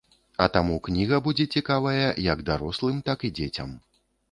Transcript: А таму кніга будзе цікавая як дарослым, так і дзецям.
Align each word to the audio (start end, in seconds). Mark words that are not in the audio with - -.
А 0.45 0.45
таму 0.53 0.77
кніга 0.87 1.19
будзе 1.27 1.45
цікавая 1.59 2.07
як 2.31 2.43
дарослым, 2.49 2.99
так 3.13 3.19
і 3.29 3.35
дзецям. 3.41 3.79